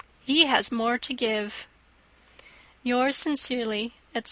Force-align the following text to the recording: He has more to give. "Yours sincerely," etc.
He 0.21 0.47
has 0.47 0.71
more 0.71 0.97
to 0.97 1.13
give. 1.13 1.67
"Yours 2.81 3.15
sincerely," 3.15 3.93
etc. 4.15 4.19